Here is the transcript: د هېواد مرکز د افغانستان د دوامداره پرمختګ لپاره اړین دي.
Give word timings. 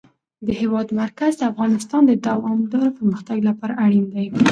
د 0.45 0.47
هېواد 0.61 0.87
مرکز 1.01 1.31
د 1.37 1.41
افغانستان 1.51 2.01
د 2.05 2.11
دوامداره 2.27 2.89
پرمختګ 2.97 3.37
لپاره 3.49 3.73
اړین 3.85 4.05
دي. 4.13 4.25